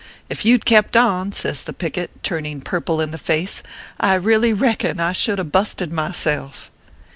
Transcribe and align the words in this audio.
If 0.31 0.45
you 0.45 0.57
d 0.57 0.63
kept 0.65 0.97
on/ 0.97 1.31
says 1.31 1.61
the 1.61 1.73
picket, 1.73 2.23
turning 2.23 2.61
purple 2.61 3.01
in 3.01 3.11
the 3.11 3.19
face," 3.19 3.61
I 3.99 4.15
really 4.15 4.51
reckon 4.51 4.99
I 4.99 5.11
should 5.11 5.37
a 5.39 5.43
busted 5.43 5.93
myself." 5.93 6.71